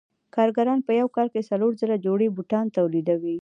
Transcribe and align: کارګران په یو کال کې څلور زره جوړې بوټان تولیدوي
کارګران 0.35 0.79
په 0.87 0.91
یو 0.99 1.07
کال 1.15 1.27
کې 1.33 1.47
څلور 1.49 1.71
زره 1.81 1.95
جوړې 2.05 2.27
بوټان 2.35 2.65
تولیدوي 2.77 3.29